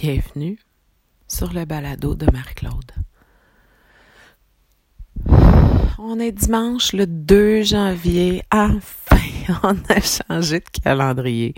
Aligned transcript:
Bienvenue 0.00 0.56
sur 1.26 1.52
le 1.52 1.64
balado 1.64 2.14
de 2.14 2.30
Marie-Claude. 2.30 2.92
On 5.98 6.20
est 6.20 6.30
dimanche 6.30 6.92
le 6.92 7.04
2 7.04 7.64
janvier. 7.64 8.44
Enfin, 8.52 9.16
on 9.64 9.76
a 9.88 10.00
changé 10.00 10.60
de 10.60 10.80
calendrier. 10.84 11.52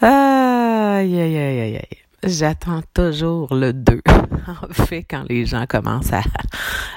Aïe, 0.00 1.20
aïe, 1.20 1.36
aïe, 1.36 1.60
aïe, 1.60 1.76
aïe. 1.76 1.98
J'attends 2.24 2.80
toujours 2.94 3.54
le 3.54 3.74
2. 3.74 4.00
En 4.46 4.72
fait, 4.72 5.04
quand 5.04 5.24
les 5.28 5.44
gens 5.44 5.66
commencent 5.66 6.14
à, 6.14 6.22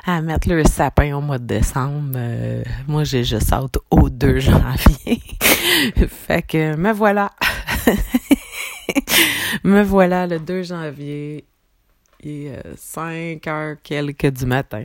à 0.05 0.21
mettre 0.21 0.48
leur 0.48 0.66
sapin 0.66 1.14
au 1.18 1.20
mois 1.20 1.38
de 1.38 1.46
décembre, 1.46 2.14
euh, 2.16 2.64
moi, 2.88 3.04
j'ai 3.04 3.26
juste 3.26 3.52
hâte 3.52 3.78
au 3.92 4.10
2 4.10 4.40
janvier. 4.40 5.21
fait 6.08 6.44
que 6.44 6.78
me 6.78 6.94
voilà. 6.94 7.32
me 9.64 9.84
voilà 9.84 10.28
le 10.28 10.40
2 10.40 10.64
janvier. 10.64 11.46
Il 12.22 12.48
est 12.48 12.62
5 12.78 13.46
heures 13.48 13.76
quelques 13.84 14.32
du 14.32 14.46
matin. 14.46 14.84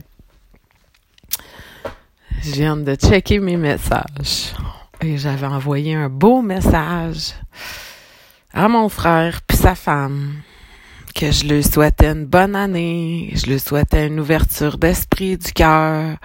Je 2.43 2.51
viens 2.51 2.77
de 2.77 2.95
checker 2.95 3.39
mes 3.39 3.57
messages. 3.57 4.53
Et 5.01 5.17
j'avais 5.17 5.47
envoyé 5.47 5.95
un 5.95 6.09
beau 6.09 6.41
message 6.41 7.33
à 8.53 8.67
mon 8.67 8.89
frère 8.89 9.41
puis 9.41 9.57
sa 9.57 9.75
femme 9.75 10.41
que 11.15 11.31
je 11.31 11.45
lui 11.45 11.63
souhaitais 11.63 12.07
une 12.07 12.25
bonne 12.25 12.55
année, 12.55 13.31
je 13.35 13.47
lui 13.47 13.59
souhaitais 13.59 14.07
une 14.07 14.19
ouverture 14.19 14.77
d'esprit 14.77 15.37
du 15.37 15.51
cœur, 15.51 16.17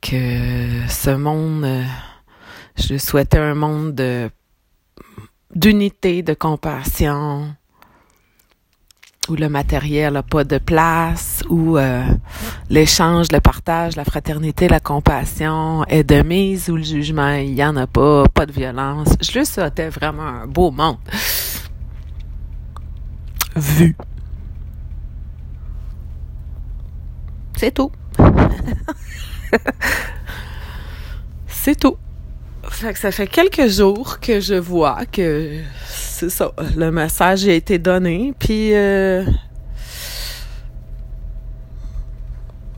que 0.00 0.86
ce 0.88 1.10
monde, 1.10 1.84
je 2.76 2.92
lui 2.94 2.98
souhaitais 2.98 3.38
un 3.38 3.54
monde 3.54 3.94
de 3.94 4.30
d'unité, 5.58 6.22
de 6.22 6.34
compassion, 6.34 7.52
où 9.28 9.34
le 9.34 9.48
matériel 9.48 10.12
n'a 10.12 10.22
pas 10.22 10.44
de 10.44 10.58
place, 10.58 11.42
où 11.48 11.76
euh, 11.76 12.04
l'échange, 12.70 13.26
le 13.32 13.40
partage, 13.40 13.96
la 13.96 14.04
fraternité, 14.04 14.68
la 14.68 14.78
compassion 14.78 15.84
est 15.86 16.04
de 16.04 16.22
mise, 16.22 16.70
où 16.70 16.76
le 16.76 16.84
jugement, 16.84 17.32
il 17.32 17.54
n'y 17.54 17.64
en 17.64 17.74
a 17.76 17.88
pas, 17.88 18.28
pas 18.32 18.46
de 18.46 18.52
violence. 18.52 19.08
Je 19.20 19.36
lui 19.36 19.44
souhaitais 19.44 19.88
vraiment 19.88 20.22
un 20.22 20.46
beau 20.46 20.70
monde. 20.70 20.98
Vu. 23.56 23.96
C'est 27.56 27.74
tout. 27.74 27.90
C'est 31.48 31.74
tout. 31.74 31.96
Fait 32.78 32.92
que 32.92 32.98
ça 33.00 33.10
fait 33.10 33.26
quelques 33.26 33.66
jours 33.66 34.20
que 34.20 34.38
je 34.38 34.54
vois 34.54 35.04
que 35.10 35.62
c'est 35.88 36.30
ça, 36.30 36.52
le 36.76 36.92
message 36.92 37.48
a 37.48 37.52
été 37.52 37.76
donné, 37.76 38.32
puis 38.38 38.72
euh, 38.72 39.24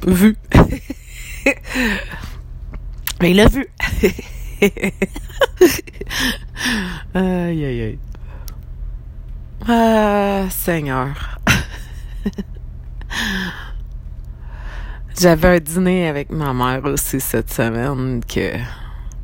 vu. 0.06 0.39
Mais 3.21 3.31
il 3.33 3.37
l'a 3.37 3.48
vu. 3.48 3.69
aïe, 7.12 7.65
aïe, 7.67 7.83
aïe. 7.83 7.98
Ah, 9.69 10.47
Seigneur. 10.48 11.39
J'avais 15.21 15.56
un 15.56 15.61
dîner 15.61 16.09
avec 16.09 16.31
ma 16.31 16.55
mère 16.55 16.87
aussi 16.87 17.21
cette 17.21 17.53
semaine 17.53 18.25
que 18.25 18.80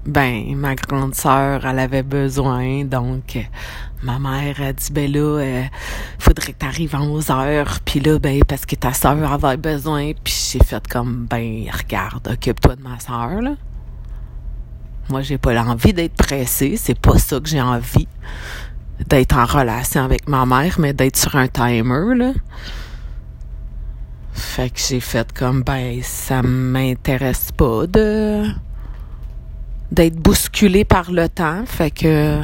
ben 0.06 0.54
ma 0.56 0.74
grande 0.74 1.14
sœur 1.14 1.66
elle 1.66 1.78
avait 1.78 2.02
besoin 2.02 2.84
donc 2.84 3.38
ma 4.02 4.18
mère 4.18 4.60
a 4.60 4.72
dit 4.72 4.92
ben 4.92 5.10
là 5.10 5.40
euh, 5.40 5.62
faudrait 6.18 6.52
que 6.52 6.58
t'arrives 6.58 6.94
en 6.94 7.02
11 7.02 7.30
heures 7.30 7.80
puis 7.84 8.00
là 8.00 8.18
ben 8.18 8.42
parce 8.44 8.64
que 8.66 8.76
ta 8.76 8.92
sœur 8.92 9.32
avait 9.32 9.56
besoin 9.56 10.12
puis 10.22 10.34
j'ai 10.52 10.64
fait 10.64 10.86
comme 10.86 11.26
ben 11.28 11.64
regarde 11.72 12.28
occupe-toi 12.28 12.76
de 12.76 12.82
ma 12.82 13.00
sœur 13.00 13.40
là. 13.42 13.54
Moi 15.08 15.22
j'ai 15.22 15.38
pas 15.38 15.52
l'envie 15.54 15.92
d'être 15.92 16.14
pressée 16.14 16.76
c'est 16.76 16.98
pas 16.98 17.18
ça 17.18 17.40
que 17.40 17.48
j'ai 17.48 17.60
envie 17.60 18.08
d'être 19.08 19.36
en 19.36 19.44
relation 19.44 20.04
avec 20.04 20.28
ma 20.28 20.46
mère 20.46 20.76
mais 20.78 20.92
d'être 20.92 21.16
sur 21.16 21.34
un 21.34 21.48
timer 21.48 22.14
là. 22.14 22.32
Fait 24.32 24.70
que 24.70 24.78
j'ai 24.78 25.00
fait 25.00 25.32
comme 25.32 25.62
ben 25.62 26.00
ça 26.02 26.42
m'intéresse 26.42 27.50
pas 27.52 27.86
de 27.86 28.44
d'être 29.92 30.16
bousculé 30.16 30.84
par 30.84 31.10
le 31.10 31.28
temps. 31.28 31.64
Fait 31.66 31.90
que 31.90 32.40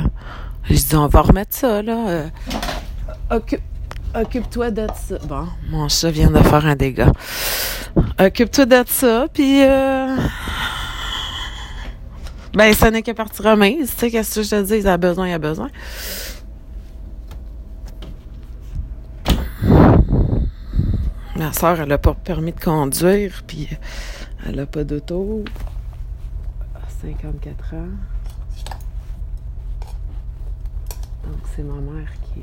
je 0.65 0.75
dis 0.75 0.97
on 0.97 1.07
va 1.07 1.23
remettre 1.23 1.55
ça 1.55 1.83
là. 1.83 2.09
Euh, 2.09 2.29
occupe 3.31 3.61
occupe-toi 4.15 4.71
de 4.71 4.87
ça. 4.95 5.19
Bon, 5.27 5.49
mon 5.71 5.89
chat 5.89 6.11
vient 6.11 6.31
de 6.31 6.39
faire 6.39 6.67
un 6.67 6.77
dégât. 6.77 7.13
Occupe-toi 8.19 8.67
de 8.67 8.85
ça, 8.87 9.27
puis 9.33 9.63
euh, 9.63 10.17
ben 12.55 12.73
ça 12.75 12.91
n'est 12.91 13.03
que 13.03 13.13
partie 13.13 13.43
remise. 13.43 13.91
Tu 13.95 14.01
sais 14.01 14.11
qu'est-ce 14.11 14.37
que 14.37 14.43
je 14.43 14.51
te 14.51 14.63
dis, 14.63 14.79
il 14.79 14.89
a 14.89 14.97
besoin, 14.97 15.29
il 15.29 15.33
a 15.33 15.39
besoin. 15.39 15.71
Ma 21.37 21.53
soeur, 21.53 21.81
elle 21.81 21.93
a 21.93 21.99
pas 21.99 22.15
permis 22.15 22.53
de 22.53 22.61
conduire, 22.61 23.43
puis 23.47 23.69
elle 24.47 24.61
a 24.61 24.67
pas 24.67 24.85
d'auto. 24.85 25.45
54 27.03 27.75
ans. 27.75 27.89
Donc, 31.25 31.41
c'est 31.55 31.63
ma 31.65 31.75
mère 31.75 32.09
qui, 32.23 32.43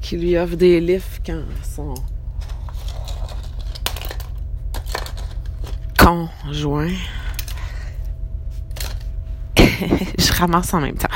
qui 0.00 0.16
lui 0.16 0.36
offre 0.36 0.56
des 0.56 0.80
livres 0.80 1.06
quand 1.24 1.42
son 1.62 1.94
conjoint. 5.96 6.88
je 9.56 10.32
ramasse 10.32 10.74
en 10.74 10.80
même 10.80 10.96
temps. 10.96 11.06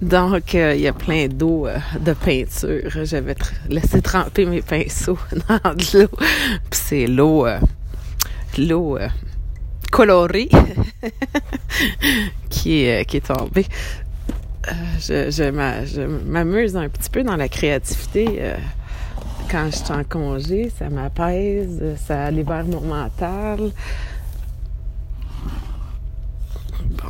Donc, 0.00 0.56
euh, 0.56 0.74
il 0.74 0.80
y 0.80 0.88
a 0.88 0.92
plein 0.92 1.28
d'eau 1.28 1.68
euh, 1.68 1.78
de 2.00 2.12
peinture. 2.12 3.04
J'avais 3.04 3.36
laissé 3.68 4.02
tremper 4.02 4.46
mes 4.46 4.62
pinceaux 4.62 5.18
dans 5.48 5.74
de 5.74 5.98
l'eau. 6.00 6.08
Puis 6.70 6.80
c'est 6.84 7.06
l'eau, 7.06 7.46
euh, 7.46 7.60
l'eau 8.58 8.98
coloré 9.92 10.48
qui, 12.50 12.84
est, 12.84 13.26
tombé. 13.26 13.66
Euh, 14.68 14.72
je, 14.98 15.30
je 15.30 16.00
m'amuse 16.00 16.76
un 16.76 16.88
petit 16.88 17.10
peu 17.10 17.22
dans 17.22 17.36
la 17.36 17.48
créativité. 17.48 18.26
Euh, 18.40 18.56
quand 19.50 19.66
je 19.66 19.76
suis 19.76 19.92
en 19.92 20.02
congé, 20.02 20.72
ça 20.76 20.88
m'apaise, 20.88 21.96
ça 22.06 22.30
libère 22.30 22.64
mon 22.64 22.80
mental. 22.80 23.70
Bon. 26.90 27.08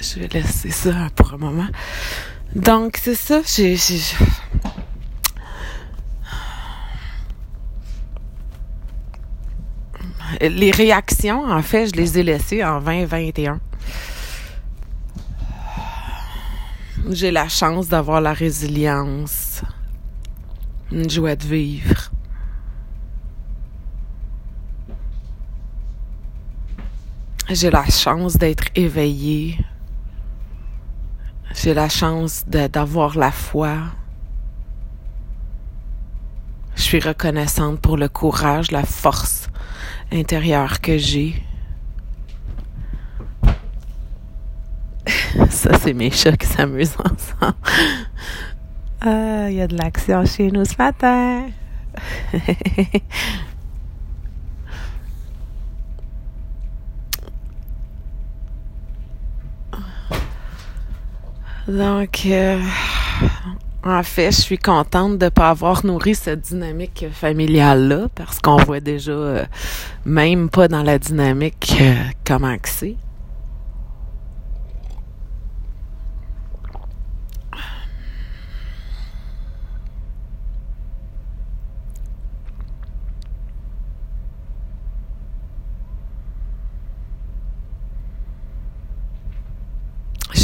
Je 0.00 0.20
vais 0.20 0.28
laisser 0.28 0.70
ça 0.70 1.08
pour 1.14 1.34
un 1.34 1.38
moment. 1.38 1.68
Donc, 2.54 2.98
c'est 3.02 3.16
ça, 3.16 3.40
j'ai, 3.44 3.76
Les 10.40 10.70
réactions, 10.70 11.44
en 11.44 11.62
fait, 11.62 11.88
je 11.88 11.92
les 11.92 12.18
ai 12.18 12.22
laissées 12.22 12.64
en 12.64 12.80
2021. 12.80 13.60
J'ai 17.10 17.30
la 17.30 17.48
chance 17.48 17.88
d'avoir 17.88 18.20
la 18.20 18.32
résilience, 18.32 19.62
une 20.92 21.10
joie 21.10 21.36
de 21.36 21.44
vivre. 21.44 22.10
J'ai 27.50 27.70
la 27.70 27.84
chance 27.86 28.36
d'être 28.36 28.64
éveillée, 28.74 29.58
j'ai 31.54 31.72
la 31.72 31.88
chance 31.88 32.44
d'avoir 32.46 33.16
la 33.16 33.30
foi. 33.30 33.76
Je 36.76 36.82
suis 36.82 37.00
reconnaissante 37.00 37.80
pour 37.80 37.96
le 37.96 38.08
courage, 38.08 38.70
la 38.70 38.82
force 38.82 39.48
intérieure 40.12 40.80
que 40.80 40.98
j'ai. 40.98 41.42
Ça, 45.50 45.78
c'est 45.78 45.94
mes 45.94 46.10
chats 46.10 46.36
qui 46.36 46.46
s'amusent 46.46 46.96
ensemble. 46.98 47.56
Ah, 49.00 49.50
il 49.50 49.56
y 49.56 49.60
a 49.60 49.66
de 49.66 49.76
l'action 49.76 50.24
chez 50.24 50.50
nous 50.50 50.64
ce 50.64 50.74
matin. 50.78 51.46
Donc, 61.66 62.22
euh, 62.26 62.60
En 63.86 64.02
fait, 64.02 64.32
je 64.32 64.40
suis 64.40 64.58
contente 64.58 65.18
de 65.18 65.26
ne 65.26 65.30
pas 65.30 65.50
avoir 65.50 65.84
nourri 65.84 66.14
cette 66.14 66.40
dynamique 66.40 67.04
familiale-là 67.12 68.08
parce 68.14 68.40
qu'on 68.40 68.56
voit 68.56 68.80
déjà, 68.80 69.12
euh, 69.12 69.44
même 70.06 70.48
pas 70.48 70.68
dans 70.68 70.82
la 70.82 70.98
dynamique, 70.98 71.76
euh, 71.82 71.94
comment 72.26 72.56
que 72.56 72.68
c'est. 72.68 72.96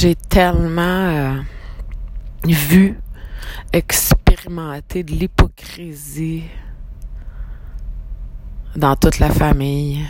J'ai 0.01 0.15
tellement 0.15 0.81
euh, 0.81 1.35
vu 2.47 2.99
expérimenter 3.71 5.03
de 5.03 5.11
l'hypocrisie 5.11 6.45
dans 8.75 8.97
toute 8.97 9.19
la 9.19 9.29
famille. 9.29 10.07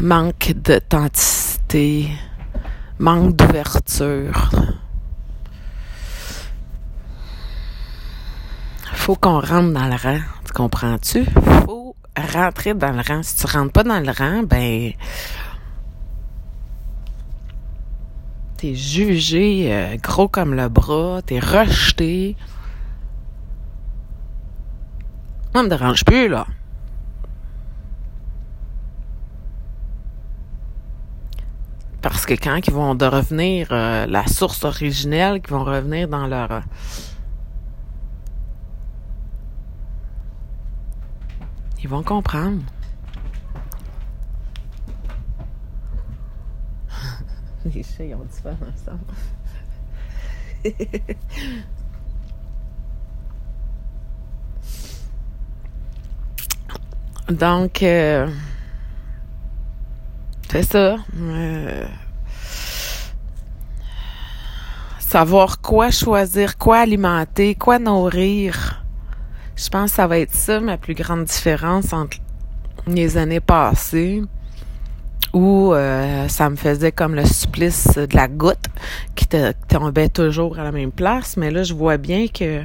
Manque 0.00 0.54
d'authenticité, 0.64 2.08
manque 2.98 3.36
d'ouverture. 3.36 4.50
Faut 8.94 9.16
qu'on 9.16 9.40
rentre 9.40 9.74
dans 9.74 9.88
le 9.88 9.96
rang, 10.02 10.20
tu 10.46 10.52
comprends-tu? 10.54 11.26
Faut 11.66 11.96
rentrer 12.32 12.72
dans 12.72 12.92
le 12.92 13.02
rang. 13.06 13.22
Si 13.22 13.36
tu 13.36 13.46
rentres 13.46 13.72
pas 13.72 13.84
dans 13.84 14.00
le 14.00 14.10
rang, 14.10 14.42
ben 14.44 14.92
t'es 18.62 18.76
jugé 18.76 19.74
euh, 19.74 19.96
gros 19.96 20.28
comme 20.28 20.54
le 20.54 20.68
bras, 20.68 21.20
t'es 21.26 21.40
rejeté. 21.40 22.36
Ça 25.52 25.64
me 25.64 25.68
dérange 25.68 26.04
plus, 26.04 26.28
là. 26.28 26.46
Parce 32.02 32.24
que 32.24 32.34
quand 32.34 32.60
ils 32.64 32.72
vont 32.72 32.92
revenir 32.92 33.66
euh, 33.72 34.06
la 34.06 34.28
source 34.28 34.64
originelle, 34.64 35.40
qu'ils 35.40 35.54
vont 35.54 35.64
revenir 35.64 36.06
dans 36.06 36.28
leur... 36.28 36.52
Euh, 36.52 36.60
ils 41.82 41.88
vont 41.88 42.04
comprendre. 42.04 42.62
Les 47.74 47.82
chats, 47.82 48.04
ils 48.04 48.14
ont 48.14 48.26
fun 48.30 48.50
ensemble. 48.52 49.04
Donc, 57.30 57.82
euh, 57.82 58.28
c'est 60.50 60.64
ça. 60.64 60.96
Euh, 61.16 61.86
savoir 64.98 65.60
quoi 65.60 65.90
choisir, 65.90 66.58
quoi 66.58 66.78
alimenter, 66.78 67.54
quoi 67.54 67.78
nourrir. 67.78 68.84
Je 69.56 69.68
pense 69.68 69.90
que 69.90 69.96
ça 69.96 70.06
va 70.06 70.18
être 70.18 70.34
ça 70.34 70.60
ma 70.60 70.76
plus 70.78 70.94
grande 70.94 71.24
différence 71.24 71.92
entre 71.92 72.18
les 72.86 73.16
années 73.16 73.40
passées 73.40 74.22
où 75.32 75.72
euh, 75.72 76.28
ça 76.28 76.50
me 76.50 76.56
faisait 76.56 76.92
comme 76.92 77.14
le 77.14 77.24
supplice 77.24 77.94
de 77.94 78.14
la 78.14 78.28
goutte 78.28 78.66
qui 79.14 79.26
tombait 79.68 80.08
toujours 80.08 80.58
à 80.58 80.64
la 80.64 80.72
même 80.72 80.92
place. 80.92 81.36
Mais 81.36 81.50
là, 81.50 81.62
je 81.62 81.74
vois 81.74 81.96
bien 81.96 82.26
que 82.28 82.62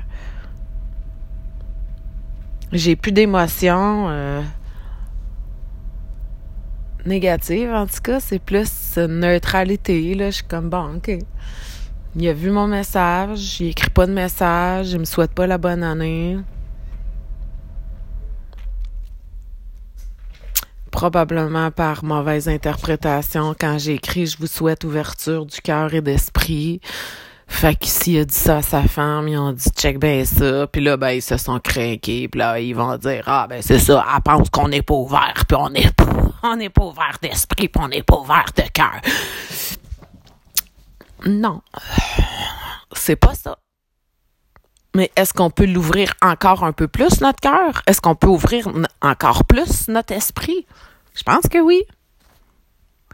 j'ai 2.74 2.96
plus 2.96 3.12
d'émotions 3.12 4.08
euh, 4.10 4.42
négatives. 7.06 7.72
En 7.72 7.86
tout 7.86 8.02
cas, 8.04 8.20
c'est 8.20 8.40
plus 8.40 8.98
neutralité. 8.98 10.14
Là, 10.14 10.30
je 10.30 10.38
suis 10.38 10.46
comme 10.46 10.70
bon, 10.70 10.96
ok. 10.96 11.18
Il 12.16 12.28
a 12.28 12.34
vu 12.34 12.50
mon 12.50 12.68
message, 12.68 13.62
il 13.62 13.68
écrit 13.68 13.92
pas 13.92 14.08
de 14.08 14.14
message, 14.14 14.92
il 14.92 15.00
me 15.00 15.06
souhaite 15.06 15.32
pas 15.32 15.46
la 15.46 15.58
bonne 15.58 15.84
année. 15.84 16.38
Probablement 20.98 21.70
par 21.70 22.04
mauvaise 22.04 22.50
interprétation 22.50 23.54
quand 23.54 23.78
j'ai 23.78 23.94
écrit 23.94 24.26
je 24.26 24.36
vous 24.40 24.48
souhaite 24.48 24.84
ouverture 24.84 25.46
du 25.46 25.62
cœur 25.62 25.94
et 25.94 26.02
d'esprit. 26.02 26.82
Fait 27.46 27.76
qu'ici, 27.76 28.14
il 28.14 28.20
a 28.22 28.26
dit 28.26 28.34
ça 28.34 28.58
à 28.58 28.62
sa 28.64 28.82
femme, 28.82 29.28
ils 29.28 29.38
ont 29.38 29.52
dit 29.52 29.70
check 29.78 30.00
ben 30.00 30.26
ça, 30.26 30.66
puis 30.66 30.82
là, 30.82 30.98
ben, 30.98 31.12
ils 31.12 31.22
se 31.22 31.38
sont 31.38 31.60
craqués, 31.60 32.28
puis 32.28 32.40
là, 32.40 32.60
ils 32.60 32.74
vont 32.74 32.98
dire, 32.98 33.24
ah, 33.28 33.46
ben, 33.48 33.62
c'est 33.62 33.78
ça, 33.78 34.04
elle 34.12 34.22
pense 34.24 34.50
qu'on 34.50 34.70
n'est 34.70 34.82
pas 34.82 34.96
ouvert, 34.96 35.44
puis 35.48 35.56
on 35.56 35.70
n'est 35.70 35.92
pas, 35.92 36.06
on 36.42 36.56
n'est 36.56 36.72
pas 36.72 36.86
ouvert 36.86 37.20
d'esprit, 37.22 37.68
puis 37.68 37.84
on 37.84 37.90
n'est 37.90 38.02
pas 38.02 38.18
ouvert 38.18 38.46
de 38.56 38.64
cœur. 38.74 39.00
Non. 41.28 41.62
C'est 42.94 43.18
pas 43.18 43.36
ça. 43.36 43.60
Mais 44.96 45.12
est-ce 45.16 45.32
qu'on 45.32 45.52
peut 45.52 45.68
l'ouvrir 45.68 46.12
encore 46.24 46.64
un 46.64 46.72
peu 46.72 46.88
plus, 46.88 47.22
notre 47.22 47.40
cœur? 47.40 47.84
Est-ce 47.86 48.02
qu'on 48.02 48.16
peut 48.16 48.30
ouvrir 48.30 48.68
encore 49.04 49.44
plus 49.44 49.90
notre 49.90 50.14
esprit? 50.14 50.66
Je 51.18 51.24
pense 51.24 51.48
que 51.50 51.58
oui. 51.58 51.84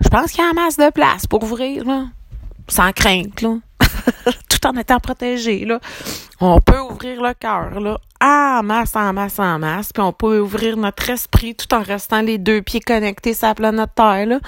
Je 0.02 0.10
pense 0.10 0.32
qu'il 0.32 0.44
y 0.44 0.48
a 0.48 0.50
un 0.50 0.54
masse 0.54 0.78
de 0.78 0.90
place 0.90 1.26
pour 1.26 1.44
ouvrir, 1.44 1.86
là. 1.86 2.08
Sans 2.68 2.92
crainte, 2.92 3.42
là. 3.42 3.58
Tout 4.50 4.68
en 4.68 4.76
étant 4.76 5.00
protégé, 5.00 5.66
là. 5.66 5.80
On 6.42 6.60
peut 6.60 6.80
ouvrir 6.80 7.22
le 7.22 7.34
cœur, 7.34 7.80
là. 7.80 7.98
En 8.22 8.64
masse, 8.64 8.96
en 8.96 9.14
masse, 9.14 9.40
en 9.40 9.60
masse. 9.60 9.94
Puis 9.94 10.04
on 10.04 10.12
peut 10.12 10.40
ouvrir 10.40 10.76
notre 10.78 11.10
esprit 11.10 11.56
tout 11.56 11.74
en 11.74 11.82
restant 11.82 12.22
les 12.22 12.38
deux 12.38 12.62
pieds 12.62 12.80
connectés 12.80 13.34
sur 13.34 13.48
la 13.48 13.56
planète 13.56 13.90
Terre, 13.96 14.26
là. 14.26 14.40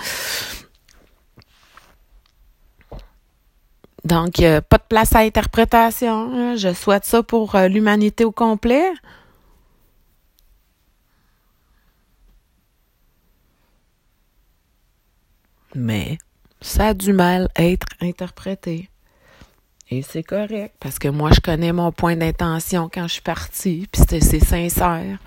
Donc, 4.04 4.36
pas 4.36 4.78
de 4.78 4.84
place 4.88 5.16
à 5.16 5.19
interprétation. 5.19 6.56
Je 6.58 6.74
souhaite 6.74 7.06
ça 7.06 7.24
pour 7.24 7.56
euh, 7.56 7.68
l'humanité 7.68 8.24
au 8.24 8.31
complet. 8.31 8.92
Mais 15.75 16.18
ça 16.62 16.88
a 16.88 16.94
du 16.94 17.13
mal 17.13 17.50
à 17.56 17.63
être 17.63 17.88
interprété. 18.01 18.89
Et 19.92 20.01
c'est 20.01 20.24
correct, 20.24 20.75
parce 20.80 20.98
que 20.98 21.07
moi, 21.07 21.31
je 21.31 21.39
connais 21.39 21.72
mon 21.72 21.92
point 21.92 22.16
d'intention 22.16 22.89
quand 22.92 23.07
je 23.07 23.13
suis 23.13 23.22
partie, 23.22 23.88
puis 23.92 24.01
c'est 24.07 24.39
sincère. 24.39 25.19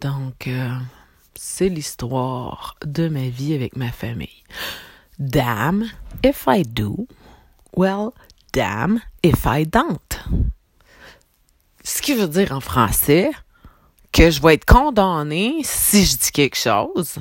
Donc, 0.00 0.48
euh, 0.48 0.70
c'est 1.34 1.68
l'histoire 1.68 2.76
de 2.84 3.08
ma 3.08 3.28
vie 3.28 3.54
avec 3.54 3.76
ma 3.76 3.90
famille. 3.90 4.44
Damn 5.18 5.90
if 6.22 6.46
I 6.46 6.62
do. 6.62 7.06
Well, 7.76 8.12
damn 8.52 9.00
if 9.22 9.46
I 9.46 9.64
don't. 9.64 9.98
Ce 11.84 12.00
qui 12.00 12.14
veut 12.14 12.28
dire 12.28 12.52
en 12.52 12.60
français 12.60 13.30
que 14.10 14.30
je 14.30 14.40
vais 14.40 14.54
être 14.54 14.64
condamnée 14.64 15.58
si 15.64 16.06
je 16.06 16.16
dis 16.16 16.32
quelque 16.32 16.56
chose, 16.56 17.18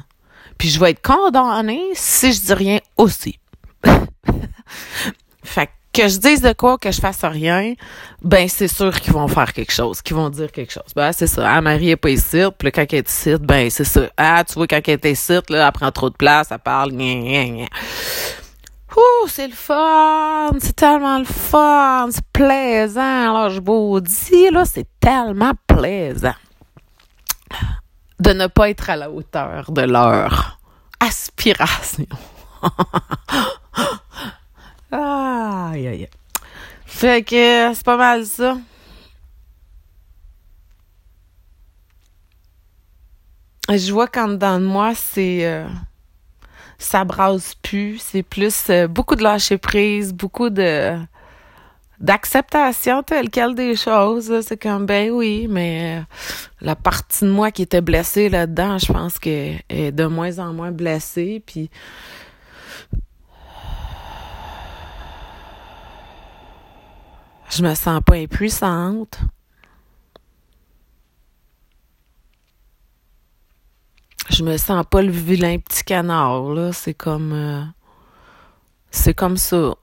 puis 0.58 0.70
je 0.70 0.80
vais 0.80 0.92
être 0.92 1.02
condamnée 1.02 1.84
si 1.94 2.32
je 2.32 2.40
dis 2.40 2.54
rien 2.54 2.80
aussi. 2.96 3.40
fait 5.44 5.70
que 5.92 6.08
je 6.08 6.18
dise 6.18 6.42
de 6.42 6.54
quoi, 6.54 6.78
que 6.78 6.92
je 6.92 7.00
fasse 7.00 7.24
rien, 7.24 7.74
ben 8.22 8.48
c'est 8.48 8.70
sûr 8.70 9.00
qu'ils 9.02 9.14
vont 9.14 9.28
faire 9.28 9.52
quelque 9.52 9.72
chose, 9.72 10.02
qu'ils 10.02 10.16
vont 10.16 10.30
dire 10.30 10.52
quelque 10.52 10.72
chose. 10.72 10.92
Ben 10.96 11.12
c'est 11.12 11.28
ça. 11.28 11.56
Ah, 11.56 11.62
Marie 11.62 11.90
est 11.90 11.98
pas 11.98 12.10
ici, 12.10 12.42
puis 12.58 12.72
quand 12.72 12.86
elle 12.90 13.00
est 13.00 13.10
ici, 13.10 13.36
ben 13.40 13.70
c'est 13.70 13.84
ça. 13.84 14.10
Ah, 14.18 14.44
tu 14.48 14.54
vois, 14.54 14.66
quand 14.66 14.80
elle 14.88 15.00
est 15.04 15.12
ici, 15.12 15.34
là, 15.50 15.68
elle 15.68 15.72
prend 15.72 15.92
trop 15.92 16.10
de 16.10 16.16
place, 16.16 16.48
elle 16.52 16.60
parle, 16.60 16.94
gna, 16.94 17.46
gna, 17.46 17.66
Ouh, 18.96 19.28
c'est 19.28 19.48
le 19.48 19.54
fun, 19.54 20.52
c'est 20.60 20.76
tellement 20.76 21.20
le 21.20 21.26
fun, 21.26 22.10
c'est 22.12 22.26
plaisant. 22.32 23.02
Alors, 23.02 23.50
je 23.50 23.60
vous 23.60 24.00
dis, 24.00 24.50
là, 24.52 24.66
c'est 24.66 24.88
tellement 25.00 25.54
plaisant 25.68 26.36
de 28.20 28.34
ne 28.34 28.48
pas 28.48 28.70
être 28.70 28.90
à 28.90 28.96
la 28.96 29.10
hauteur 29.10 29.72
de 29.72 29.82
leur 29.82 30.60
aspiration. 31.00 32.06
Aïe, 34.92 35.88
aïe, 35.88 36.08
Fait 36.86 37.24
que 37.24 37.74
c'est 37.74 37.84
pas 37.84 37.98
mal 37.98 38.26
ça. 38.28 38.58
Je 43.70 43.92
vois 43.92 44.08
qu'en 44.08 44.28
dedans 44.28 44.60
de 44.60 44.66
moi, 44.66 44.94
c'est. 44.94 45.48
Euh, 45.48 45.68
ça 46.84 47.04
brasse 47.04 47.56
plus. 47.56 48.00
C'est 48.00 48.24
plus 48.24 48.70
euh, 48.70 48.88
beaucoup 48.88 49.16
de 49.16 49.24
lâcher 49.24 49.58
prise, 49.58 50.14
beaucoup 50.14 50.50
de 50.50 50.98
d'acceptation 52.00 53.02
telle 53.02 53.30
quelle 53.30 53.56
des 53.56 53.76
choses. 53.76 54.42
C'est 54.42 54.62
comme, 54.62 54.86
ben 54.86 55.10
oui, 55.12 55.48
mais 55.50 56.00
euh, 56.00 56.04
la 56.62 56.76
partie 56.76 57.26
de 57.26 57.30
moi 57.30 57.52
qui 57.52 57.62
était 57.62 57.82
blessée 57.82 58.30
là-dedans, 58.30 58.78
je 58.78 58.92
pense 58.92 59.20
qu'elle 59.20 59.62
est 59.70 59.92
de 59.92 60.06
moins 60.06 60.40
en 60.40 60.54
moins 60.54 60.72
blessée. 60.72 61.42
Puis 61.46 61.70
je 67.50 67.64
me 67.64 67.74
sens 67.76 68.02
pas 68.06 68.16
impuissante. 68.16 69.20
Je 74.34 74.44
me 74.44 74.58
sens 74.58 74.84
pas 74.90 75.04
le 75.04 75.12
vilain 75.12 75.60
petit 75.60 75.84
canard, 75.84 76.50
là. 76.56 76.74
C'est 76.74 76.96
comme... 76.96 77.34
Euh, 77.34 77.64
c'est 78.90 79.14
comme 79.14 79.38
ça. 79.38 79.76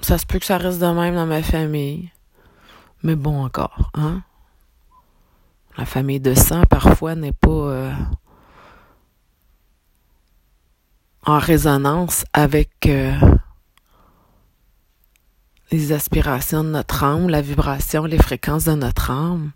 Ça 0.00 0.16
se 0.16 0.24
peut 0.24 0.38
que 0.38 0.46
ça 0.46 0.56
reste 0.56 0.80
de 0.80 0.86
même 0.86 1.14
dans 1.14 1.26
ma 1.26 1.42
famille. 1.42 2.10
Mais 3.02 3.16
bon, 3.16 3.44
encore, 3.44 3.90
hein? 3.92 4.22
La 5.76 5.84
famille 5.84 6.20
de 6.20 6.32
sang, 6.32 6.64
parfois, 6.64 7.14
n'est 7.16 7.32
pas 7.32 7.50
euh, 7.50 7.92
en 11.26 11.38
résonance 11.38 12.24
avec 12.32 12.86
euh, 12.86 13.12
les 15.70 15.92
aspirations 15.92 16.64
de 16.64 16.70
notre 16.70 17.04
âme, 17.04 17.28
la 17.28 17.42
vibration, 17.42 18.06
les 18.06 18.22
fréquences 18.22 18.64
de 18.64 18.74
notre 18.74 19.10
âme. 19.10 19.52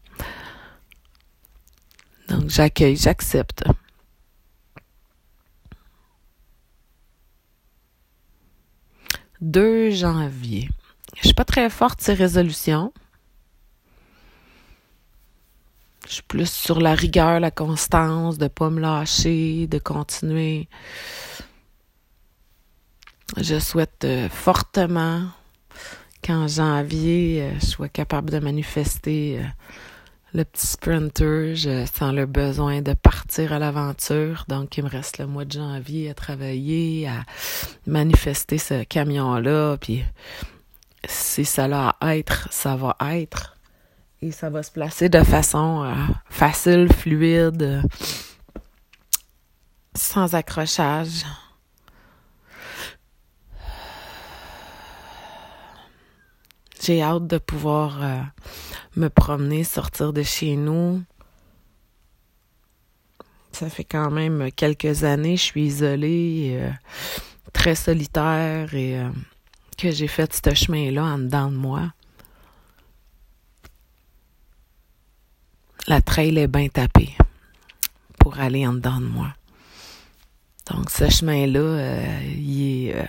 Donc, 2.29 2.51
j'accueille, 2.51 2.97
j'accepte. 2.97 3.65
2 9.41 9.91
janvier. 9.91 10.69
Je 11.17 11.27
suis 11.27 11.35
pas 11.35 11.45
très 11.45 11.71
forte 11.71 12.01
ces 12.01 12.15
résolutions. 12.15 12.93
Je 16.07 16.15
suis 16.15 16.23
plus 16.23 16.51
sur 16.51 16.81
la 16.81 16.95
rigueur, 16.95 17.41
la 17.41 17.51
constance, 17.51 18.39
de 18.39 18.49
pas 18.49 18.71
me 18.71 18.81
lâcher, 18.81 19.67
de 19.67 19.79
continuer. 19.79 20.69
Je 23.37 23.59
souhaite 23.59 24.05
euh, 24.05 24.29
fortement 24.29 25.29
qu'en 26.25 26.49
janvier, 26.49 27.43
euh, 27.43 27.61
je 27.61 27.67
sois 27.67 27.89
capable 27.89 28.31
de 28.31 28.41
manifester 28.41 29.39
euh, 29.39 29.45
le 30.33 30.45
petit 30.45 30.67
sprinter, 30.67 31.57
je 31.57 31.87
sens 31.87 32.15
le 32.15 32.27
besoin 32.27 32.83
de 32.83 32.93
partir 32.93 33.53
à 33.53 33.59
l'aventure. 33.59 34.45
Donc, 34.49 34.77
il 34.79 34.85
me 34.85 34.89
reste 34.89 35.19
le 35.19 35.27
mois 35.27 35.45
de 35.45 35.53
janvier 35.53 36.11
à 36.11 36.15
travailler, 36.15 37.09
à 37.09 37.25
manifester 37.87 38.59
ce 38.59 38.85
camion-là. 38.85 39.77
Puis, 39.79 40.05
si 41.05 41.45
ça 41.45 41.65
a 41.65 41.97
à 42.01 42.17
être, 42.17 42.49
ça 42.53 42.77
va 42.77 42.97
être. 43.13 43.57
Et 44.23 44.31
ça 44.31 44.51
va 44.51 44.63
se 44.63 44.71
placer 44.71 45.09
de 45.09 45.23
façon 45.23 45.83
euh, 45.85 45.95
facile, 46.29 46.93
fluide, 46.93 47.83
sans 49.95 50.35
accrochage. 50.35 51.25
J'ai 56.83 57.03
hâte 57.03 57.27
de 57.27 57.39
pouvoir 57.39 58.03
euh, 58.03 58.21
me 58.97 59.09
promener, 59.09 59.65
sortir 59.65 60.13
de 60.13 60.23
chez 60.23 60.57
nous. 60.57 61.03
Ça 63.53 63.69
fait 63.69 63.85
quand 63.85 64.11
même 64.11 64.51
quelques 64.53 65.05
années, 65.05 65.37
je 65.37 65.43
suis 65.43 65.67
isolée, 65.67 66.59
euh, 66.61 66.71
très 67.53 67.75
solitaire 67.75 68.73
et 68.75 68.99
euh, 68.99 69.11
que 69.77 69.91
j'ai 69.91 70.07
fait 70.07 70.33
ce 70.33 70.55
chemin-là 70.55 71.05
en 71.05 71.19
dedans 71.19 71.51
de 71.51 71.57
moi. 71.57 71.93
La 75.87 76.01
trail 76.01 76.39
est 76.39 76.47
bien 76.47 76.69
tapée 76.69 77.17
pour 78.19 78.39
aller 78.39 78.67
en 78.67 78.75
dedans 78.75 79.01
de 79.01 79.07
moi. 79.07 79.35
Donc 80.71 80.91
ce 80.91 81.09
chemin-là, 81.09 82.23
il 82.37 82.91
est 82.91 83.09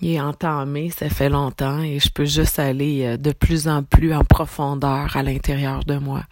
il 0.00 0.12
est 0.12 0.20
entamé, 0.20 0.90
ça 0.90 1.08
fait 1.08 1.28
longtemps 1.28 1.80
et 1.80 1.98
je 1.98 2.10
peux 2.10 2.24
juste 2.24 2.58
aller 2.58 3.04
euh, 3.04 3.16
de 3.16 3.32
plus 3.32 3.68
en 3.68 3.82
plus 3.82 4.14
en 4.14 4.24
profondeur 4.24 5.16
à 5.16 5.22
l'intérieur 5.22 5.84
de 5.84 5.96
moi. 5.96 6.22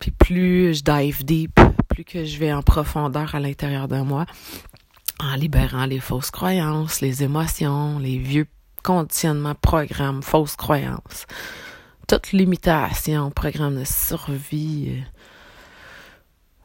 Puis 0.00 0.10
plus 0.10 0.74
je 0.74 0.82
dive 0.82 1.24
deep, 1.24 1.60
plus 1.88 2.04
que 2.04 2.24
je 2.24 2.38
vais 2.38 2.52
en 2.52 2.62
profondeur 2.62 3.34
à 3.34 3.40
l'intérieur 3.40 3.88
de 3.88 4.00
moi, 4.00 4.26
en 5.20 5.34
libérant 5.34 5.86
les 5.86 6.00
fausses 6.00 6.30
croyances, 6.30 7.00
les 7.00 7.22
émotions, 7.22 7.98
les 7.98 8.18
vieux 8.18 8.46
conditionnements, 8.82 9.56
programmes, 9.56 10.22
fausses 10.22 10.56
croyances, 10.56 11.26
toute 12.06 12.32
limitation, 12.32 13.30
programme 13.30 13.80
de 13.80 13.84
survie 13.84 15.02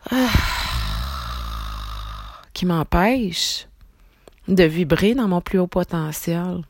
ah, 0.09 0.15
qui 2.53 2.65
m'empêche 2.65 3.67
de 4.47 4.63
vibrer 4.63 5.15
dans 5.15 5.27
mon 5.27 5.41
plus 5.41 5.59
haut 5.59 5.67
potentiel. 5.67 6.63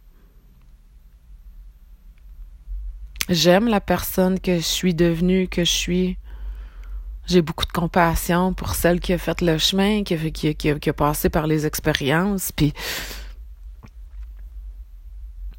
J'aime 3.30 3.68
la 3.68 3.80
personne 3.80 4.40
que 4.40 4.58
je 4.58 4.64
suis 4.64 4.94
devenue, 4.94 5.48
que 5.48 5.64
je 5.64 5.72
suis. 5.72 6.18
J'ai 7.26 7.42
beaucoup 7.42 7.66
de 7.66 7.72
compassion 7.72 8.54
pour 8.54 8.76
celle 8.76 9.00
qui 9.00 9.14
a 9.14 9.18
fait 9.18 9.42
le 9.42 9.58
chemin, 9.58 10.04
qui 10.04 10.14
a, 10.14 10.18
qui, 10.30 10.56
qui 10.56 10.90
a 10.90 10.94
passé 10.94 11.30
par 11.30 11.48
les 11.48 11.66
expériences, 11.66 12.52
puis 12.52 12.74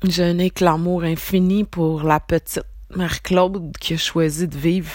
j'ai 0.02 0.24
un 0.24 0.38
éclamour 0.38 1.04
infini 1.04 1.64
pour 1.64 2.02
la 2.02 2.20
petite 2.20 2.60
Marie-Claude 2.94 3.74
qui 3.80 3.94
a 3.94 3.96
choisi 3.96 4.46
de 4.46 4.56
vivre 4.56 4.92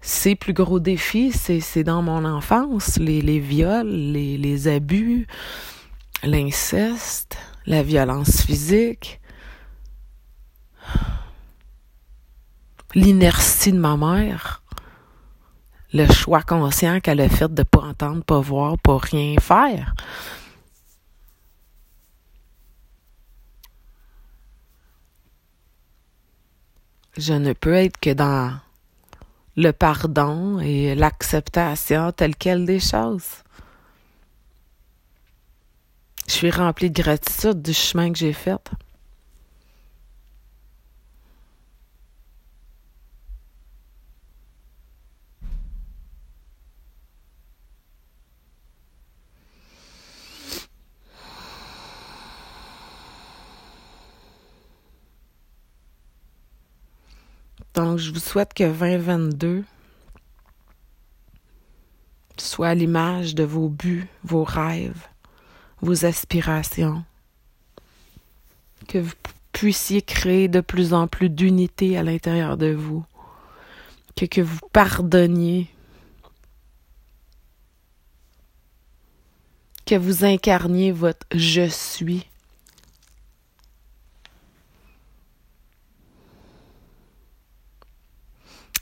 ses 0.00 0.34
plus 0.34 0.54
gros 0.54 0.80
défis, 0.80 1.32
c'est 1.32 1.84
dans 1.84 2.00
mon 2.00 2.24
enfance, 2.24 2.96
les, 2.98 3.40
viols, 3.40 3.90
les 3.90 4.68
abus, 4.68 5.26
l'inceste, 6.22 7.36
la 7.66 7.82
violence 7.82 8.42
physique, 8.42 9.20
l'inertie 12.94 13.72
de 13.72 13.78
ma 13.78 13.96
mère, 13.96 14.62
le 15.92 16.06
choix 16.12 16.42
conscient 16.42 17.00
qu'elle 17.00 17.20
a 17.20 17.28
fait 17.28 17.52
de 17.52 17.62
pas 17.62 17.80
entendre, 17.80 18.24
pas 18.24 18.40
voir, 18.40 18.76
pas 18.78 18.98
rien 18.98 19.36
faire. 19.40 19.94
Je 27.16 27.32
ne 27.32 27.52
peux 27.52 27.74
être 27.74 27.98
que 27.98 28.10
dans 28.10 28.58
le 29.56 29.72
pardon 29.72 30.60
et 30.60 30.94
l'acceptation 30.94 32.12
telle 32.12 32.36
quelle 32.36 32.64
des 32.64 32.78
choses. 32.78 33.42
Je 36.38 36.46
suis 36.46 36.56
remplie 36.56 36.88
de 36.88 37.02
gratitude 37.02 37.62
du 37.62 37.74
chemin 37.74 38.12
que 38.12 38.18
j'ai 38.20 38.32
fait. 38.32 38.70
Donc, 57.74 57.98
je 57.98 58.12
vous 58.12 58.20
souhaite 58.20 58.54
que 58.54 58.62
2022 58.62 59.64
soit 62.36 62.76
l'image 62.76 63.34
de 63.34 63.42
vos 63.42 63.68
buts, 63.68 64.06
vos 64.22 64.44
rêves, 64.44 65.08
vos 65.80 66.04
aspirations, 66.04 67.04
que 68.86 68.98
vous 68.98 69.14
puissiez 69.52 70.02
créer 70.02 70.48
de 70.48 70.60
plus 70.60 70.94
en 70.94 71.06
plus 71.06 71.28
d'unité 71.28 71.96
à 71.98 72.02
l'intérieur 72.02 72.56
de 72.56 72.72
vous, 72.72 73.04
que, 74.14 74.40
vous 74.40 74.58
pardonniez, 74.72 75.68
que 79.86 79.94
vous 79.94 80.24
incarniez 80.24 80.92
votre 80.92 81.26
je 81.34 81.68
suis. 81.68 82.26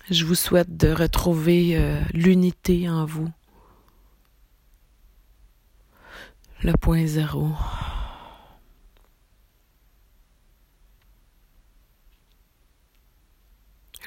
Je 0.09 0.25
vous 0.25 0.37
souhaite 0.37 0.77
de 0.77 0.93
retrouver 0.93 1.77
euh, 1.77 2.01
l'unité 2.13 2.89
en 2.89 3.05
vous. 3.05 3.29
Le 6.63 6.73
point 6.73 7.07
zéro. 7.07 7.51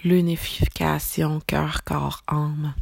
L'unification 0.04 1.42
cœur, 1.42 1.84
corps, 1.84 2.24
âme. 2.28 2.74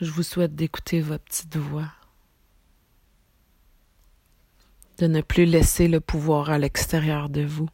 Je 0.00 0.10
vous 0.10 0.22
souhaite 0.24 0.56
d'écouter 0.56 1.00
votre 1.00 1.22
petite 1.22 1.56
voix, 1.56 1.92
de 4.98 5.06
ne 5.06 5.20
plus 5.20 5.44
laisser 5.44 5.86
le 5.86 6.00
pouvoir 6.00 6.50
à 6.50 6.58
l'extérieur 6.58 7.28
de 7.28 7.42
vous, 7.42 7.68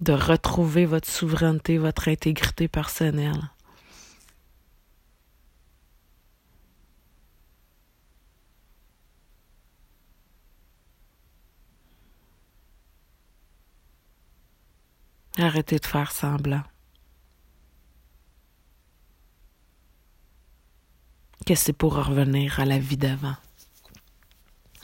de 0.00 0.12
retrouver 0.12 0.86
votre 0.86 1.08
souveraineté, 1.08 1.78
votre 1.78 2.08
intégrité 2.08 2.68
personnelle. 2.68 3.50
Arrêtez 15.36 15.78
de 15.78 15.86
faire 15.86 16.12
semblant. 16.12 16.62
Que 21.44 21.54
c'est 21.54 21.72
pour 21.72 21.94
revenir 21.94 22.60
à 22.60 22.64
la 22.64 22.78
vie 22.78 22.96
d'avant. 22.96 23.34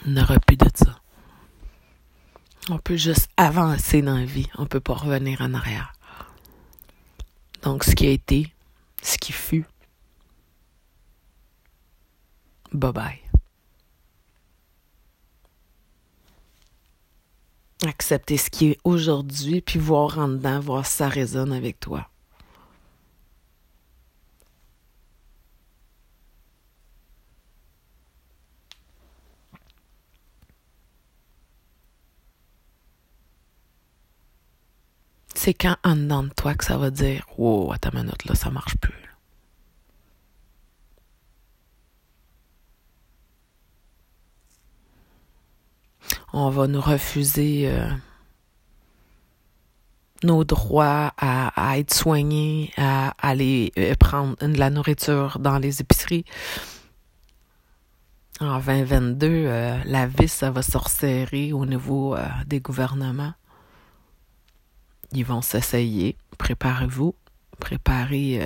On 0.06 0.10
n'aura 0.10 0.38
plus 0.40 0.56
de 0.56 0.68
ça. 0.74 1.00
On 2.70 2.78
peut 2.78 2.96
juste 2.96 3.28
avancer 3.36 4.00
dans 4.00 4.16
la 4.16 4.24
vie. 4.24 4.48
On 4.56 4.66
peut 4.66 4.80
pas 4.80 4.94
revenir 4.94 5.40
en 5.40 5.54
arrière. 5.54 5.92
Donc, 7.62 7.84
ce 7.84 7.94
qui 7.94 8.06
a 8.06 8.10
été, 8.10 8.52
ce 9.02 9.18
qui 9.18 9.32
fut, 9.32 9.66
bye 12.72 12.92
bye. 12.92 13.20
accepter 17.86 18.36
ce 18.36 18.50
qui 18.50 18.72
est 18.72 18.78
aujourd'hui, 18.84 19.62
puis 19.62 19.78
voir 19.78 20.18
en 20.18 20.28
dedans, 20.28 20.60
voir 20.60 20.86
si 20.86 20.96
ça 20.96 21.08
résonne 21.08 21.52
avec 21.52 21.80
toi. 21.80 22.08
C'est 35.50 35.54
quand 35.54 35.74
en 35.82 35.96
dedans 35.96 36.22
de 36.22 36.28
toi 36.28 36.54
que 36.54 36.64
ça 36.64 36.76
va 36.76 36.90
dire 36.90 37.26
Wow, 37.36 37.72
à 37.72 37.78
ta 37.78 37.90
minute, 37.90 38.24
là, 38.24 38.36
ça 38.36 38.50
marche 38.50 38.76
plus. 38.76 38.94
on 46.32 46.50
va 46.50 46.68
nous 46.68 46.80
refuser 46.80 47.68
euh, 47.68 47.90
nos 50.22 50.44
droits 50.44 51.12
à, 51.18 51.78
être 51.78 51.92
soignés, 51.92 52.72
à, 52.76 53.16
aller 53.18 53.72
euh, 53.76 53.96
prendre 53.96 54.36
de 54.46 54.56
la 54.56 54.70
nourriture 54.70 55.40
dans 55.40 55.58
les 55.58 55.80
épiceries. 55.80 56.24
En 58.38 58.60
2022, 58.60 59.26
euh, 59.26 59.78
la 59.84 60.06
vis, 60.06 60.30
ça 60.30 60.52
va 60.52 60.62
se 60.62 61.52
au 61.52 61.66
niveau 61.66 62.16
des 62.46 62.60
gouvernements. 62.60 63.32
Ils 65.12 65.24
vont 65.24 65.42
s'essayer. 65.42 66.16
Préparez-vous. 66.38 67.14
Préparez 67.58 68.40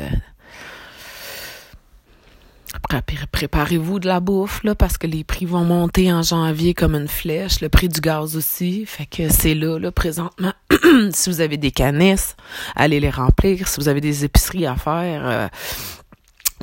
préparez-vous 3.33 3.99
de 3.99 4.07
la 4.07 4.21
bouffe, 4.21 4.63
là, 4.65 4.75
parce 4.75 4.99
que 4.99 5.07
les 5.07 5.25
prix 5.25 5.47
vont 5.47 5.65
monter 5.65 6.13
en 6.13 6.23
janvier 6.23 6.75
comme 6.75 6.95
une 6.95 7.09
flèche, 7.09 7.61
le 7.61 7.69
prix 7.69 7.89
du 7.89 8.01
gaz 8.01 8.37
aussi. 8.37 8.87
Fait 8.87 9.07
que 9.07 9.29
c'est 9.29 9.55
là, 9.55 9.79
là, 9.79 9.91
présentement. 9.91 10.53
si 11.13 11.31
vous 11.31 11.41
avez 11.41 11.57
des 11.57 11.71
canisses, 11.71 12.37
allez 12.77 13.01
les 13.01 13.11
remplir. 13.11 13.69
Si 13.69 13.81
vous 13.81 13.89
avez 13.89 14.01
des 14.01 14.25
épiceries 14.25 14.67
à 14.67 14.77
faire, 14.77 15.27
euh, 15.27 15.49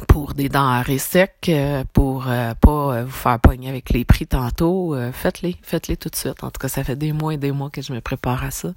pour 0.07 0.33
des 0.33 0.49
denrées 0.49 0.97
secs, 0.97 1.33
euh, 1.49 1.83
pour 1.93 2.25
euh, 2.27 2.53
pas 2.55 3.03
vous 3.03 3.11
faire 3.11 3.39
pogner 3.39 3.69
avec 3.69 3.89
les 3.91 4.05
prix 4.05 4.27
tantôt, 4.27 4.95
faites-les, 5.13 5.55
faites-les 5.61 5.97
tout 5.97 6.09
de 6.09 6.15
suite. 6.15 6.43
En 6.43 6.51
tout 6.51 6.59
cas, 6.59 6.67
ça 6.67 6.83
fait 6.83 6.95
des 6.95 7.13
mois 7.13 7.33
et 7.33 7.37
des 7.37 7.51
mois 7.51 7.69
que 7.69 7.81
je 7.81 7.93
me 7.93 8.01
prépare 8.01 8.43
à 8.43 8.51
ça. 8.51 8.73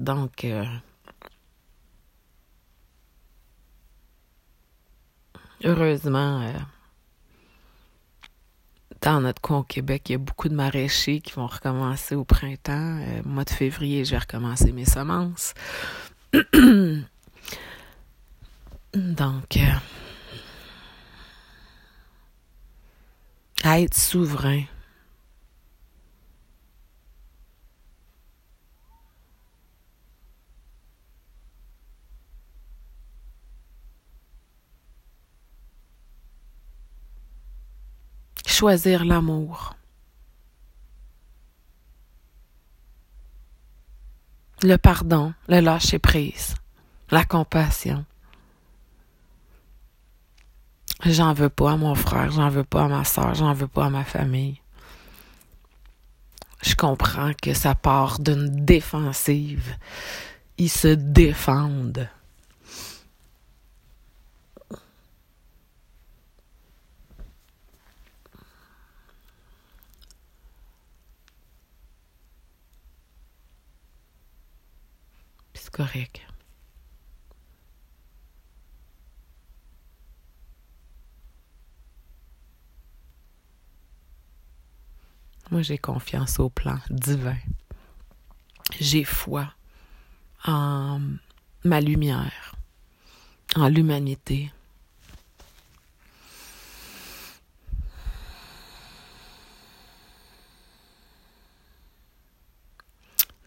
Donc, 0.00 0.46
heureusement, 5.62 6.40
euh, 6.40 6.52
dans 9.02 9.20
notre 9.20 9.42
coin 9.42 9.58
au 9.58 9.62
Québec, 9.62 10.08
il 10.08 10.12
y 10.12 10.14
a 10.14 10.18
beaucoup 10.18 10.48
de 10.48 10.54
maraîchers 10.54 11.20
qui 11.20 11.34
vont 11.34 11.46
recommencer 11.46 12.14
au 12.14 12.24
printemps. 12.24 12.98
Euh, 13.00 13.20
mois 13.26 13.44
de 13.44 13.50
février, 13.50 14.06
je 14.06 14.12
vais 14.12 14.18
recommencer 14.18 14.72
mes 14.72 14.86
semences. 14.86 15.52
Donc, 18.94 19.56
euh, 19.58 19.60
être 23.64 23.94
souverain. 23.94 24.64
Choisir 38.60 39.06
l'amour. 39.06 39.74
Le 44.62 44.76
pardon, 44.76 45.32
le 45.48 45.60
lâcher 45.60 45.98
prise, 45.98 46.56
la 47.10 47.24
compassion. 47.24 48.04
J'en 51.06 51.32
veux 51.32 51.48
pas 51.48 51.72
à 51.72 51.76
mon 51.78 51.94
frère, 51.94 52.32
j'en 52.32 52.50
veux 52.50 52.62
pas 52.62 52.84
à 52.84 52.88
ma 52.88 53.04
soeur, 53.04 53.34
j'en 53.34 53.54
veux 53.54 53.66
pas 53.66 53.86
à 53.86 53.88
ma 53.88 54.04
famille. 54.04 54.60
Je 56.60 56.74
comprends 56.74 57.32
que 57.40 57.54
ça 57.54 57.74
part 57.74 58.18
d'une 58.18 58.66
défensive. 58.66 59.74
Ils 60.58 60.68
se 60.68 60.88
défendent. 60.88 62.10
Correct. 75.80 76.20
Moi, 85.50 85.62
j'ai 85.62 85.78
confiance 85.78 86.38
au 86.38 86.50
plan 86.50 86.78
divin. 86.90 87.38
J'ai 88.78 89.04
foi 89.04 89.54
en 90.44 91.00
ma 91.64 91.80
lumière, 91.80 92.54
en 93.56 93.68
l'humanité. 93.68 94.52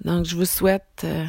Donc, 0.03 0.25
je 0.25 0.35
vous 0.35 0.45
souhaite 0.45 1.03
euh, 1.05 1.25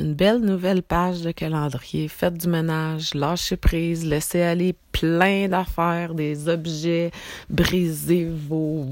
une 0.00 0.14
belle 0.14 0.40
nouvelle 0.40 0.82
page 0.82 1.20
de 1.20 1.30
calendrier. 1.30 2.08
Faites 2.08 2.38
du 2.38 2.48
ménage, 2.48 3.12
lâchez 3.14 3.56
prise, 3.56 4.04
laissez 4.04 4.40
aller 4.40 4.74
plein 4.92 5.46
d'affaires, 5.48 6.14
des 6.14 6.48
objets, 6.48 7.10
brisez 7.50 8.28
vos 8.48 8.86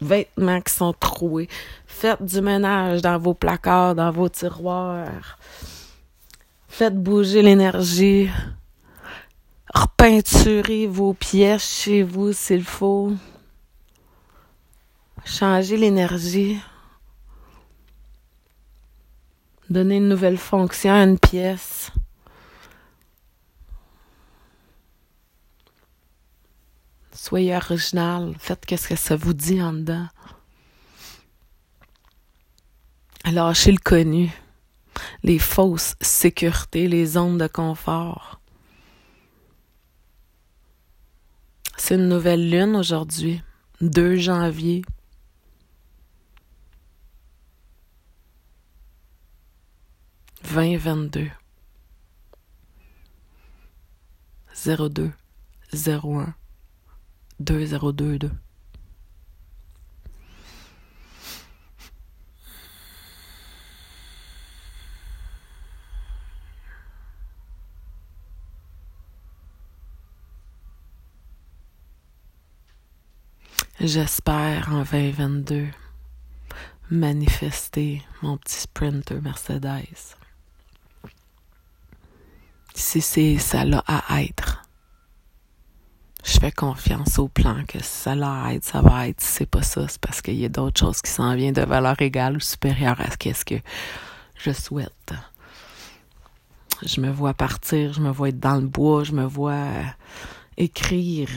vêtements 0.00 0.60
qui 0.60 0.72
sont 0.72 0.92
troués. 0.92 1.48
Faites 1.86 2.22
du 2.22 2.40
ménage 2.40 3.02
dans 3.02 3.18
vos 3.18 3.34
placards, 3.34 3.96
dans 3.96 4.12
vos 4.12 4.28
tiroirs. 4.28 5.38
Faites 6.68 6.96
bouger 6.96 7.42
l'énergie. 7.42 8.30
Repeinturez 9.74 10.86
vos 10.86 11.14
pièces 11.14 11.82
chez 11.82 12.04
vous 12.04 12.32
s'il 12.32 12.64
faut. 12.64 13.12
Changez 15.24 15.76
l'énergie. 15.76 16.58
Donner 19.70 19.96
une 19.96 20.08
nouvelle 20.08 20.38
fonction 20.38 20.92
à 20.92 21.04
une 21.04 21.18
pièce. 21.18 21.90
Soyez 27.12 27.56
original. 27.56 28.34
Faites 28.38 28.66
qu'est-ce 28.66 28.88
que 28.88 28.96
ça 28.96 29.16
vous 29.16 29.32
dit 29.32 29.62
en 29.62 29.72
dedans. 29.72 30.08
Lâchez 33.24 33.72
le 33.72 33.78
connu. 33.78 34.30
Les 35.22 35.38
fausses 35.38 35.96
sécurités, 36.00 36.86
les 36.86 37.06
zones 37.06 37.38
de 37.38 37.46
confort. 37.46 38.40
C'est 41.78 41.94
une 41.94 42.08
nouvelle 42.08 42.50
lune 42.50 42.76
aujourd'hui, 42.76 43.42
2 43.80 44.16
janvier 44.16 44.82
2022. 50.44 51.30
02 54.54 55.12
01 55.72 56.34
2022. 57.40 58.30
J'espère 73.80 74.72
en 74.72 74.82
2022 74.84 75.68
manifester 76.90 78.02
mon 78.22 78.38
petit 78.38 78.60
sprinter 78.60 79.20
Mercedes. 79.20 80.16
Si 82.76 83.00
c'est 83.00 83.38
ça 83.38 83.64
là 83.64 83.84
à 83.86 84.22
être, 84.22 84.64
je 86.24 86.38
fais 86.40 86.50
confiance 86.50 87.18
au 87.20 87.28
plan 87.28 87.62
que 87.68 87.82
ça 87.82 88.16
l'a 88.16 88.42
à 88.44 88.52
être, 88.54 88.64
ça 88.64 88.82
va 88.82 89.08
être. 89.08 89.20
Si 89.20 89.28
c'est 89.28 89.46
pas 89.46 89.62
ça, 89.62 89.86
c'est 89.86 90.00
parce 90.00 90.20
qu'il 90.20 90.34
y 90.34 90.44
a 90.44 90.48
d'autres 90.48 90.80
choses 90.80 91.00
qui 91.00 91.10
s'en 91.10 91.36
viennent 91.36 91.54
de 91.54 91.62
valeur 91.62 92.00
égale 92.02 92.36
ou 92.36 92.40
supérieure 92.40 93.00
à 93.00 93.10
ce 93.10 93.44
que 93.44 93.56
je 94.36 94.52
souhaite. 94.52 95.14
Je 96.82 97.00
me 97.00 97.10
vois 97.10 97.34
partir, 97.34 97.92
je 97.92 98.00
me 98.00 98.10
vois 98.10 98.30
être 98.30 98.40
dans 98.40 98.56
le 98.56 98.66
bois, 98.66 99.04
je 99.04 99.12
me 99.12 99.24
vois 99.24 99.68
écrire 100.56 101.28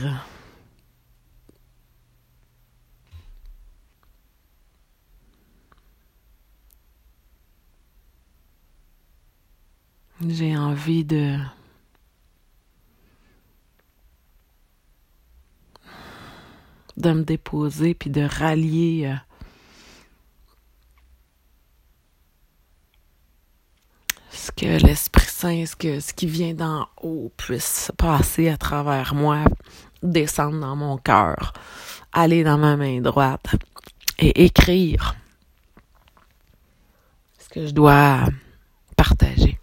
J'ai 10.26 10.56
envie 10.56 11.04
de 11.04 11.38
de 16.96 17.12
me 17.12 17.22
déposer 17.22 17.94
puis 17.94 18.10
de 18.10 18.22
rallier 18.22 19.06
euh, 19.06 19.14
ce 24.32 24.50
que 24.50 24.84
l'Esprit 24.84 25.26
Saint, 25.26 25.64
ce, 25.66 25.76
que, 25.76 26.00
ce 26.00 26.12
qui 26.12 26.26
vient 26.26 26.54
d'en 26.54 26.88
haut 27.00 27.32
puisse 27.36 27.92
passer 27.96 28.48
à 28.48 28.56
travers 28.56 29.14
moi, 29.14 29.44
descendre 30.02 30.58
dans 30.58 30.74
mon 30.74 30.96
cœur, 30.98 31.52
aller 32.12 32.42
dans 32.42 32.58
ma 32.58 32.76
main 32.76 33.00
droite 33.00 33.54
et 34.18 34.44
écrire 34.46 35.14
ce 37.38 37.48
que 37.48 37.66
je 37.68 37.72
dois 37.72 38.24
partager. 38.96 39.58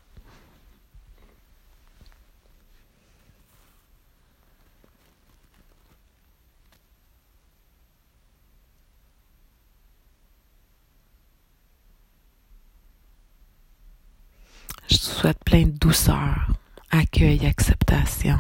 Je 14.88 14.98
souhaite 15.25 15.43
plein 15.43 15.63
de 15.63 15.71
douceur, 15.71 16.51
accueil, 16.91 17.47
acceptation. 17.47 18.38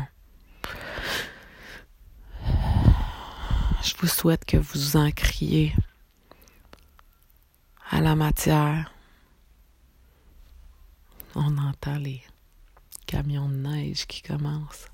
Je 3.81 3.93
vous 3.97 4.07
souhaite 4.07 4.45
que 4.45 4.57
vous 4.57 4.95
encriez 4.95 5.73
à 7.89 8.01
la 8.01 8.15
matière. 8.15 8.93
On 11.33 11.57
entend 11.57 11.97
les 11.97 12.21
camions 13.07 13.49
de 13.49 13.55
neige 13.55 14.05
qui 14.05 14.21
commencent. 14.21 14.91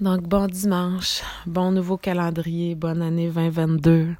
Donc, 0.00 0.22
bon 0.22 0.46
dimanche, 0.46 1.20
bon 1.44 1.70
nouveau 1.70 1.98
calendrier, 1.98 2.74
bonne 2.74 3.02
année 3.02 3.28
2022 3.30 4.16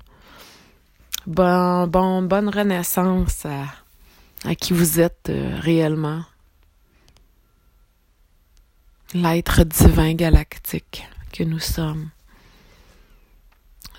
bon, 1.27 1.87
bon, 1.87 2.23
bonne 2.23 2.49
renaissance 2.49 3.47
à 4.47 4.55
qui 4.55 4.73
vous 4.73 5.01
êtes 5.01 5.29
euh, 5.29 5.59
réellement. 5.61 6.25
L'être 9.13 9.65
divin 9.65 10.15
galactique 10.15 11.05
que 11.33 11.43
nous 11.43 11.59
sommes. 11.59 12.11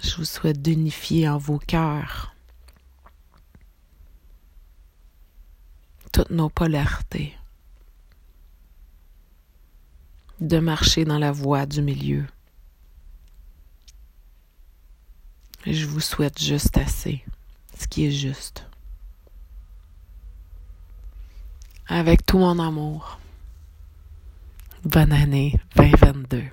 Je 0.02 0.16
vous 0.16 0.26
souhaite 0.26 0.62
d'unifier 0.62 1.28
en 1.28 1.38
vos 1.38 1.60
cœurs 1.60 2.34
toutes 6.14 6.30
nos 6.30 6.50
polarités, 6.50 7.36
de 10.40 10.60
marcher 10.60 11.04
dans 11.06 11.20
la 11.20 11.32
voie 11.32 11.66
du 11.66 11.82
milieu. 11.82 12.26
Je 15.66 15.86
vous 15.86 16.00
souhaite 16.00 16.42
juste 16.42 16.78
assez, 16.78 17.24
ce 17.78 17.88
qui 17.88 18.06
est 18.06 18.12
juste. 18.12 18.67
Avec 21.90 22.26
tout 22.26 22.38
mon 22.38 22.60
amour. 22.60 23.18
Bonne 24.84 25.14
année 25.14 25.58
2022. 25.78 26.44